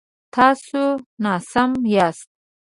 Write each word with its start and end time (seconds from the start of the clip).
تاسو 0.33 0.81
ناسم 1.23 1.71
یاست 1.93 2.29